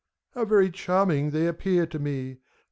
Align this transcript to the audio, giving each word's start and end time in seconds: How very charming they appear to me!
How 0.33 0.45
very 0.45 0.71
charming 0.71 1.29
they 1.29 1.45
appear 1.45 1.85
to 1.85 1.99
me! 1.99 2.39